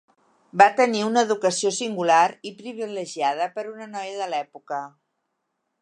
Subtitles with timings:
[0.61, 4.85] Va tenir una educació singular i privilegiada per a una noia de l’època.